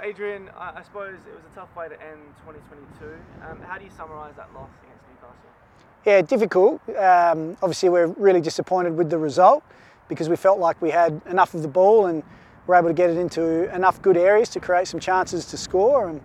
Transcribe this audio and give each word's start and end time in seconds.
Adrian, 0.00 0.48
I, 0.56 0.82
suppose 0.84 1.14
it 1.26 1.34
was 1.34 1.42
a 1.50 1.54
tough 1.54 1.74
way 1.74 1.88
to 1.88 1.94
end 2.00 2.20
2022. 2.46 3.16
Um, 3.44 3.60
how 3.62 3.78
do 3.78 3.84
you 3.84 3.90
summarise 3.96 4.34
that 4.36 4.52
loss 4.54 4.70
against 4.84 5.02
Newcastle? 5.10 5.50
Yeah, 6.06 6.22
difficult. 6.22 6.80
Um, 6.96 7.56
obviously, 7.62 7.88
we're 7.88 8.06
really 8.06 8.40
disappointed 8.40 8.96
with 8.96 9.10
the 9.10 9.18
result 9.18 9.64
because 10.08 10.28
we 10.28 10.36
felt 10.36 10.60
like 10.60 10.80
we 10.80 10.90
had 10.90 11.20
enough 11.28 11.52
of 11.54 11.62
the 11.62 11.68
ball 11.68 12.06
and 12.06 12.22
were 12.68 12.76
able 12.76 12.88
to 12.88 12.94
get 12.94 13.10
it 13.10 13.16
into 13.16 13.74
enough 13.74 14.00
good 14.00 14.16
areas 14.16 14.48
to 14.50 14.60
create 14.60 14.86
some 14.86 15.00
chances 15.00 15.46
to 15.46 15.56
score, 15.56 16.08
and, 16.08 16.20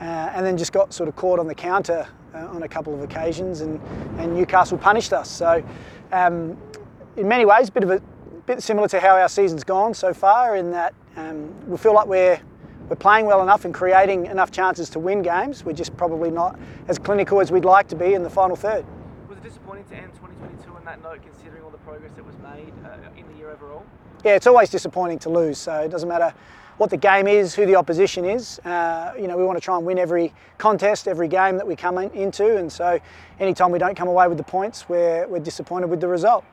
uh, 0.00 0.32
and 0.34 0.44
then 0.44 0.58
just 0.58 0.72
got 0.72 0.92
sort 0.92 1.08
of 1.08 1.16
caught 1.16 1.38
on 1.38 1.46
the 1.46 1.54
counter 1.54 2.06
uh, 2.34 2.38
on 2.48 2.64
a 2.64 2.68
couple 2.68 2.92
of 2.92 3.00
occasions, 3.00 3.62
and, 3.62 3.80
and 4.18 4.34
Newcastle 4.34 4.76
punished 4.76 5.14
us. 5.14 5.30
So, 5.30 5.64
um, 6.12 6.56
in 7.16 7.26
many 7.26 7.46
ways, 7.46 7.70
a 7.70 7.72
bit 7.72 7.82
of 7.82 7.90
a 7.90 8.02
bit 8.44 8.62
similar 8.62 8.88
to 8.88 9.00
how 9.00 9.16
our 9.16 9.28
season's 9.28 9.64
gone 9.64 9.94
so 9.94 10.12
far, 10.12 10.56
in 10.56 10.70
that 10.72 10.92
um, 11.16 11.48
we 11.66 11.78
feel 11.78 11.94
like 11.94 12.06
we're 12.06 12.40
we're 12.88 12.96
playing 12.96 13.26
well 13.26 13.42
enough 13.42 13.64
and 13.64 13.74
creating 13.74 14.26
enough 14.26 14.50
chances 14.50 14.88
to 14.90 14.98
win 14.98 15.22
games. 15.22 15.64
We're 15.64 15.72
just 15.72 15.96
probably 15.96 16.30
not 16.30 16.58
as 16.88 16.98
clinical 16.98 17.40
as 17.40 17.50
we'd 17.50 17.64
like 17.64 17.88
to 17.88 17.96
be 17.96 18.14
in 18.14 18.22
the 18.22 18.30
final 18.30 18.54
third. 18.54 18.84
Was 19.28 19.38
it 19.38 19.44
disappointing 19.44 19.84
to 19.86 19.96
end 19.96 20.12
2022 20.14 20.72
on 20.72 20.84
that 20.84 21.02
note, 21.02 21.20
considering 21.22 21.62
all 21.64 21.70
the 21.70 21.78
progress 21.78 22.12
that 22.14 22.24
was 22.24 22.36
made 22.38 22.72
uh, 22.84 23.18
in 23.18 23.26
the 23.28 23.34
year 23.38 23.50
overall? 23.50 23.84
Yeah, 24.24 24.34
it's 24.34 24.46
always 24.46 24.70
disappointing 24.70 25.18
to 25.20 25.30
lose. 25.30 25.58
So 25.58 25.80
it 25.80 25.88
doesn't 25.88 26.08
matter 26.08 26.32
what 26.76 26.90
the 26.90 26.96
game 26.96 27.26
is, 27.26 27.54
who 27.54 27.66
the 27.66 27.74
opposition 27.74 28.24
is. 28.24 28.58
Uh, 28.60 29.14
you 29.18 29.26
know, 29.26 29.36
we 29.36 29.44
want 29.44 29.56
to 29.56 29.64
try 29.64 29.76
and 29.76 29.84
win 29.84 29.98
every 29.98 30.32
contest, 30.58 31.08
every 31.08 31.28
game 31.28 31.56
that 31.56 31.66
we 31.66 31.74
come 31.74 31.98
in, 31.98 32.10
into, 32.10 32.56
and 32.56 32.70
so 32.70 33.00
anytime 33.40 33.72
we 33.72 33.78
don't 33.78 33.96
come 33.96 34.08
away 34.08 34.28
with 34.28 34.38
the 34.38 34.44
points, 34.44 34.88
we're, 34.88 35.26
we're 35.26 35.40
disappointed 35.40 35.88
with 35.88 36.00
the 36.00 36.08
result. 36.08 36.44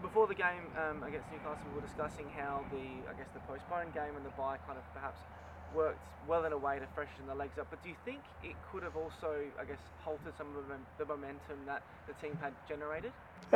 Before 0.00 0.26
the 0.26 0.34
game 0.34 0.62
um, 0.78 1.02
against 1.02 1.26
Newcastle, 1.32 1.66
we 1.70 1.80
were 1.80 1.86
discussing 1.86 2.26
how 2.36 2.64
the, 2.70 3.10
I 3.10 3.14
guess, 3.18 3.28
the 3.34 3.40
postponed 3.40 3.92
game 3.92 4.14
and 4.16 4.24
the 4.24 4.30
bye 4.30 4.56
kind 4.66 4.78
of 4.78 4.94
perhaps 4.94 5.18
worked 5.74 5.98
well 6.28 6.44
in 6.44 6.52
a 6.52 6.56
way 6.56 6.78
to 6.78 6.86
freshen 6.94 7.26
the 7.26 7.34
legs 7.34 7.58
up. 7.58 7.66
But 7.70 7.82
do 7.82 7.88
you 7.88 7.96
think 8.04 8.20
it 8.44 8.54
could 8.70 8.82
have 8.82 8.96
also, 8.96 9.34
I 9.60 9.64
guess, 9.64 9.78
halted 10.02 10.32
some 10.38 10.46
of 10.56 10.64
the 10.98 11.04
momentum 11.04 11.58
that 11.66 11.82
the 12.06 12.14
team 12.24 12.38
had 12.40 12.52
generated? 12.68 13.12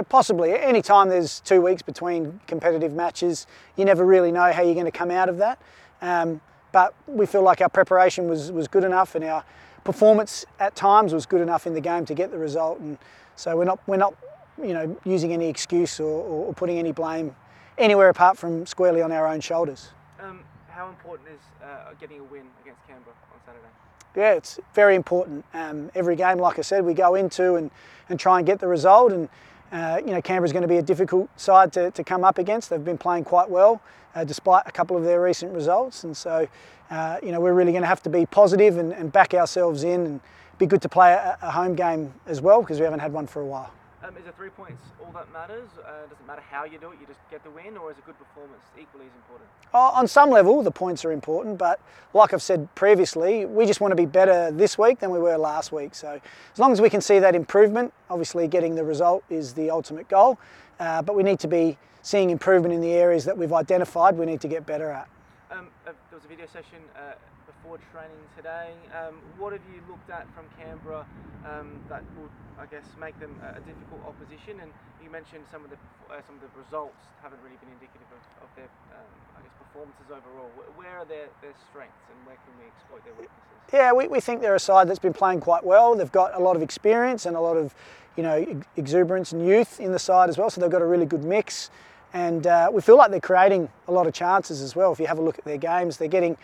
Possibly. 0.08 0.52
Any 0.52 0.82
time 0.82 1.08
there's 1.08 1.40
two 1.40 1.62
weeks 1.62 1.82
between 1.82 2.40
competitive 2.46 2.92
matches, 2.92 3.46
you 3.76 3.84
never 3.84 4.04
really 4.04 4.32
know 4.32 4.52
how 4.52 4.62
you're 4.62 4.74
going 4.74 4.86
to 4.86 4.90
come 4.90 5.10
out 5.10 5.28
of 5.28 5.38
that. 5.38 5.60
Um, 6.02 6.40
but 6.72 6.94
we 7.06 7.24
feel 7.24 7.42
like 7.42 7.60
our 7.60 7.68
preparation 7.68 8.28
was, 8.28 8.52
was 8.52 8.68
good 8.68 8.84
enough 8.84 9.14
and 9.14 9.24
our 9.24 9.44
performance 9.84 10.44
at 10.60 10.76
times 10.76 11.14
was 11.14 11.24
good 11.24 11.40
enough 11.40 11.66
in 11.66 11.72
the 11.72 11.80
game 11.80 12.04
to 12.06 12.14
get 12.14 12.30
the 12.30 12.38
result. 12.38 12.80
And 12.80 12.98
so 13.36 13.56
we're 13.56 13.64
not, 13.64 13.78
we're 13.86 13.96
not 13.96 14.14
you 14.62 14.74
know, 14.74 14.96
using 15.04 15.32
any 15.32 15.48
excuse 15.48 16.00
or, 16.00 16.22
or 16.22 16.54
putting 16.54 16.78
any 16.78 16.92
blame 16.92 17.34
anywhere 17.78 18.08
apart 18.08 18.36
from 18.36 18.66
squarely 18.66 19.00
on 19.02 19.12
our 19.12 19.26
own 19.26 19.40
shoulders. 19.40 19.90
Um, 20.20 20.40
how 20.76 20.90
important 20.90 21.30
is 21.30 21.40
uh, 21.64 21.94
getting 21.98 22.20
a 22.20 22.24
win 22.24 22.42
against 22.62 22.86
Canberra 22.86 23.16
on 23.32 23.40
Saturday? 23.46 23.66
Yeah, 24.14 24.34
it's 24.34 24.60
very 24.74 24.94
important. 24.94 25.44
Um, 25.54 25.90
every 25.94 26.16
game, 26.16 26.38
like 26.38 26.58
I 26.58 26.62
said, 26.62 26.84
we 26.84 26.92
go 26.92 27.14
into 27.14 27.54
and, 27.54 27.70
and 28.10 28.20
try 28.20 28.38
and 28.38 28.46
get 28.46 28.60
the 28.60 28.68
result. 28.68 29.12
And 29.12 29.28
uh, 29.72 30.00
you 30.04 30.12
know, 30.12 30.20
Canberra's 30.20 30.52
going 30.52 30.62
to 30.62 30.68
be 30.68 30.76
a 30.76 30.82
difficult 30.82 31.28
side 31.40 31.72
to, 31.72 31.90
to 31.92 32.04
come 32.04 32.24
up 32.24 32.38
against. 32.38 32.68
They've 32.68 32.84
been 32.84 32.98
playing 32.98 33.24
quite 33.24 33.48
well, 33.48 33.80
uh, 34.14 34.24
despite 34.24 34.64
a 34.66 34.72
couple 34.72 34.96
of 34.96 35.04
their 35.04 35.20
recent 35.20 35.52
results. 35.52 36.04
And 36.04 36.14
so, 36.14 36.46
uh, 36.90 37.18
you 37.22 37.32
know, 37.32 37.40
we're 37.40 37.54
really 37.54 37.72
going 37.72 37.82
to 37.82 37.88
have 37.88 38.02
to 38.02 38.10
be 38.10 38.26
positive 38.26 38.76
and, 38.76 38.92
and 38.92 39.10
back 39.10 39.32
ourselves 39.32 39.82
in 39.82 40.06
and 40.06 40.20
be 40.58 40.66
good 40.66 40.82
to 40.82 40.88
play 40.88 41.12
a, 41.12 41.38
a 41.40 41.50
home 41.50 41.74
game 41.74 42.12
as 42.26 42.42
well 42.42 42.60
because 42.60 42.78
we 42.78 42.84
haven't 42.84 43.00
had 43.00 43.12
one 43.12 43.26
for 43.26 43.40
a 43.40 43.46
while. 43.46 43.72
Um, 44.04 44.16
is 44.16 44.26
it 44.26 44.36
three 44.36 44.50
points 44.50 44.82
all 45.04 45.10
that 45.12 45.32
matters? 45.32 45.68
Uh, 45.78 46.02
does 46.08 46.18
it 46.20 46.26
matter 46.26 46.42
how 46.50 46.64
you 46.64 46.78
do 46.78 46.90
it? 46.90 46.98
You 47.00 47.06
just 47.06 47.18
get 47.30 47.42
the 47.42 47.50
win, 47.50 47.76
or 47.76 47.90
is 47.90 47.96
a 47.98 48.02
good 48.02 48.18
performance 48.18 48.62
equally 48.78 49.06
as 49.06 49.12
important? 49.16 49.48
Oh, 49.72 49.90
on 49.94 50.06
some 50.06 50.30
level, 50.30 50.62
the 50.62 50.70
points 50.70 51.04
are 51.04 51.12
important, 51.12 51.56
but 51.58 51.80
like 52.12 52.34
I've 52.34 52.42
said 52.42 52.72
previously, 52.74 53.46
we 53.46 53.64
just 53.66 53.80
want 53.80 53.92
to 53.92 53.96
be 53.96 54.06
better 54.06 54.50
this 54.50 54.78
week 54.78 55.00
than 55.00 55.10
we 55.10 55.18
were 55.18 55.36
last 55.36 55.72
week. 55.72 55.94
So 55.94 56.20
as 56.52 56.58
long 56.58 56.72
as 56.72 56.80
we 56.80 56.90
can 56.90 57.00
see 57.00 57.18
that 57.18 57.34
improvement, 57.34 57.92
obviously 58.10 58.46
getting 58.48 58.74
the 58.74 58.84
result 58.84 59.24
is 59.30 59.54
the 59.54 59.70
ultimate 59.70 60.08
goal, 60.08 60.38
uh, 60.78 61.00
but 61.02 61.16
we 61.16 61.22
need 61.22 61.40
to 61.40 61.48
be 61.48 61.78
seeing 62.02 62.30
improvement 62.30 62.74
in 62.74 62.80
the 62.80 62.92
areas 62.92 63.24
that 63.24 63.36
we've 63.36 63.52
identified. 63.52 64.16
We 64.16 64.26
need 64.26 64.40
to 64.42 64.48
get 64.48 64.66
better 64.66 64.90
at. 64.90 65.08
Um, 65.46 65.70
uh, 65.86 65.94
there 66.10 66.18
was 66.18 66.26
a 66.26 66.32
video 66.32 66.46
session 66.50 66.82
uh, 66.98 67.14
before 67.46 67.78
training 67.94 68.18
today. 68.34 68.74
Um, 68.90 69.22
what 69.38 69.54
have 69.54 69.62
you 69.70 69.78
looked 69.86 70.10
at 70.10 70.26
from 70.34 70.50
Canberra 70.58 71.06
um, 71.46 71.78
that 71.86 72.02
would, 72.18 72.34
I 72.58 72.66
guess, 72.66 72.82
make 72.98 73.14
them 73.22 73.30
a 73.46 73.62
difficult 73.62 74.02
opposition? 74.02 74.58
And 74.58 74.74
you 74.98 75.06
mentioned 75.06 75.46
some 75.46 75.62
of 75.62 75.70
the 75.70 75.78
uh, 76.10 76.18
some 76.26 76.34
of 76.34 76.42
the 76.42 76.50
results 76.58 76.98
haven't 77.22 77.38
really 77.46 77.54
been 77.62 77.70
indicative 77.78 78.10
of, 78.10 78.22
of 78.42 78.50
their, 78.58 78.66
um, 78.90 79.12
I 79.38 79.46
guess, 79.46 79.54
performances 79.54 80.10
overall. 80.10 80.50
Where 80.74 80.98
are 80.98 81.06
their, 81.06 81.30
their 81.38 81.54
strengths 81.70 82.02
and 82.10 82.18
where 82.26 82.38
can 82.42 82.50
we 82.58 82.66
exploit 82.66 83.06
their 83.06 83.14
weaknesses? 83.14 83.70
Yeah, 83.70 83.94
we, 83.94 84.10
we 84.10 84.18
think 84.18 84.42
they're 84.42 84.58
a 84.58 84.62
side 84.62 84.90
that's 84.90 84.98
been 84.98 85.14
playing 85.14 85.46
quite 85.46 85.62
well. 85.62 85.94
They've 85.94 86.10
got 86.10 86.34
a 86.34 86.42
lot 86.42 86.56
of 86.56 86.62
experience 86.62 87.22
and 87.22 87.36
a 87.36 87.40
lot 87.40 87.56
of, 87.56 87.74
you 88.18 88.22
know, 88.26 88.62
exuberance 88.76 89.30
and 89.30 89.46
youth 89.46 89.78
in 89.78 89.92
the 89.94 89.98
side 89.98 90.28
as 90.28 90.38
well. 90.38 90.50
So 90.50 90.60
they've 90.60 90.70
got 90.70 90.82
a 90.82 90.86
really 90.86 91.06
good 91.06 91.22
mix 91.22 91.70
and 92.12 92.46
uh, 92.46 92.70
we 92.72 92.80
feel 92.80 92.96
like 92.96 93.10
they're 93.10 93.20
creating 93.20 93.68
a 93.88 93.92
lot 93.92 94.06
of 94.06 94.14
chances 94.14 94.62
as 94.62 94.74
well. 94.74 94.92
If 94.92 95.00
you 95.00 95.06
have 95.06 95.18
a 95.18 95.22
look 95.22 95.38
at 95.38 95.44
their 95.44 95.58
games, 95.58 95.96
they're 95.96 96.08
getting 96.08 96.36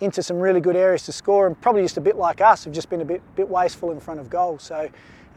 into 0.00 0.22
some 0.22 0.38
really 0.38 0.60
good 0.60 0.76
areas 0.76 1.04
to 1.04 1.12
score, 1.12 1.46
and 1.46 1.60
probably 1.60 1.82
just 1.82 1.96
a 1.96 2.00
bit 2.00 2.16
like 2.16 2.40
us, 2.40 2.64
have 2.64 2.72
just 2.72 2.88
been 2.88 3.00
a 3.00 3.04
bit 3.04 3.22
bit 3.34 3.48
wasteful 3.48 3.90
in 3.90 4.00
front 4.00 4.20
of 4.20 4.30
goal. 4.30 4.58
So 4.58 4.88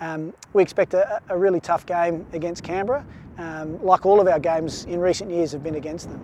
um, 0.01 0.33
we 0.53 0.63
expect 0.63 0.93
a, 0.93 1.21
a, 1.29 1.37
really 1.37 1.59
tough 1.59 1.85
game 1.85 2.25
against 2.33 2.63
Canberra, 2.63 3.05
um, 3.37 3.83
like 3.83 4.05
all 4.05 4.19
of 4.19 4.27
our 4.27 4.39
games 4.39 4.85
in 4.85 4.99
recent 4.99 5.29
years 5.29 5.51
have 5.51 5.63
been 5.63 5.75
against 5.75 6.09
them. 6.09 6.21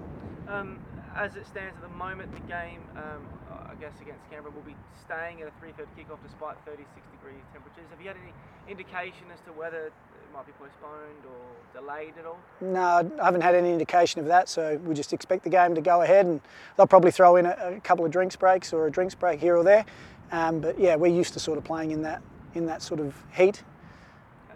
Um, 0.47 0.79
as 1.17 1.35
it 1.35 1.45
stands 1.47 1.75
at 1.75 1.81
the 1.81 1.95
moment, 1.97 2.31
the 2.31 2.45
game, 2.47 2.81
um, 2.95 3.25
I 3.49 3.73
guess, 3.81 3.93
against 4.01 4.21
Canberra 4.29 4.53
will 4.53 4.61
be 4.61 4.75
staying 5.03 5.41
at 5.41 5.47
a 5.47 5.51
3:30 5.59 5.89
kickoff 5.97 6.21
despite 6.23 6.57
36 6.65 6.85
degree 7.11 7.41
temperatures. 7.51 7.85
Have 7.89 7.99
you 7.99 8.07
had 8.07 8.17
any 8.17 8.33
indication 8.69 9.25
as 9.33 9.39
to 9.41 9.51
whether 9.53 9.87
it 9.87 9.93
might 10.33 10.45
be 10.45 10.51
postponed 10.53 11.25
or 11.25 11.81
delayed 11.81 12.13
at 12.19 12.25
all? 12.25 12.37
No, 12.61 13.09
I 13.19 13.25
haven't 13.25 13.41
had 13.41 13.55
any 13.55 13.71
indication 13.71 14.21
of 14.21 14.27
that, 14.27 14.47
so 14.47 14.79
we 14.85 14.93
just 14.93 15.11
expect 15.11 15.43
the 15.43 15.49
game 15.49 15.73
to 15.73 15.81
go 15.81 16.01
ahead 16.03 16.25
and 16.27 16.39
they'll 16.75 16.87
probably 16.87 17.11
throw 17.11 17.35
in 17.37 17.47
a, 17.47 17.57
a 17.77 17.79
couple 17.81 18.05
of 18.05 18.11
drinks 18.11 18.35
breaks 18.35 18.71
or 18.71 18.85
a 18.85 18.91
drinks 18.91 19.15
break 19.15 19.39
here 19.39 19.57
or 19.57 19.63
there. 19.63 19.85
Um, 20.31 20.59
but 20.59 20.79
yeah, 20.79 20.95
we're 20.95 21.07
used 21.07 21.33
to 21.33 21.39
sort 21.39 21.57
of 21.57 21.63
playing 21.63 21.91
in 21.91 22.03
that 22.03 22.21
in 22.53 22.65
that 22.67 22.81
sort 22.81 22.99
of 22.99 23.15
heat. 23.33 23.63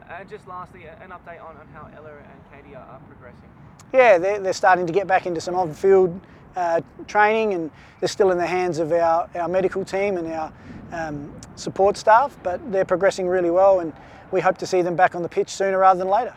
And 0.09 0.29
just 0.29 0.47
lastly, 0.47 0.85
an 0.85 1.09
update 1.09 1.41
on, 1.41 1.55
on 1.57 1.67
how 1.73 1.89
Ella 1.95 2.11
and 2.11 2.41
Katie 2.51 2.75
are, 2.75 2.85
are 2.85 2.99
progressing. 3.07 3.49
Yeah, 3.93 4.17
they're, 4.17 4.39
they're 4.39 4.53
starting 4.53 4.85
to 4.87 4.93
get 4.93 5.07
back 5.07 5.25
into 5.25 5.41
some 5.41 5.55
on-field 5.55 6.19
uh, 6.55 6.81
training 7.07 7.53
and 7.53 7.71
they're 7.99 8.09
still 8.09 8.31
in 8.31 8.37
the 8.37 8.47
hands 8.47 8.79
of 8.79 8.91
our, 8.91 9.29
our 9.35 9.47
medical 9.47 9.85
team 9.85 10.17
and 10.17 10.31
our 10.31 10.53
um, 10.91 11.33
support 11.55 11.97
staff, 11.97 12.37
but 12.43 12.71
they're 12.71 12.85
progressing 12.85 13.27
really 13.27 13.51
well 13.51 13.79
and 13.79 13.93
we 14.31 14.39
hope 14.41 14.57
to 14.57 14.65
see 14.65 14.81
them 14.81 14.95
back 14.95 15.15
on 15.15 15.21
the 15.21 15.29
pitch 15.29 15.49
sooner 15.49 15.77
rather 15.77 15.99
than 15.99 16.09
later. 16.09 16.35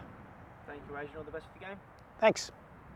Thank 0.66 0.80
you, 0.88 0.96
Adrian. 0.96 1.16
All 1.16 1.22
the 1.24 1.30
best 1.30 1.46
for 1.52 1.58
the 1.58 1.64
game. 1.66 1.76
Thanks. 2.20 2.50